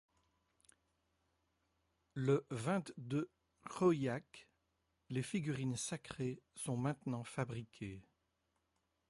[2.15, 3.29] Le vingt-deux
[3.69, 4.49] Khoiak,
[5.11, 8.01] les figurines sacrées sont maintenant fabriquées.